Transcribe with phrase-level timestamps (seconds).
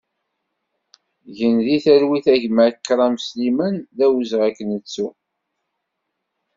[1.35, 5.07] Gen di talwit a gma Akram Sliman, d awezɣi ad k-nettu!